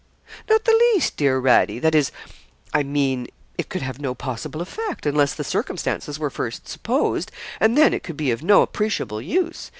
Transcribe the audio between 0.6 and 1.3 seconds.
the least,